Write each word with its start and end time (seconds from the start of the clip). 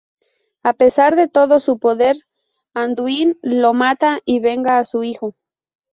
A 0.63 0.73
pesar 0.73 1.15
de 1.15 1.27
todo 1.27 1.59
su 1.59 1.77
poder, 1.77 2.15
Anduin 2.73 3.37
lo 3.43 3.75
mata 3.75 4.19
y 4.25 4.39
venga 4.39 4.79
a 4.79 4.83
su 4.83 5.03
hijo. 5.03 5.35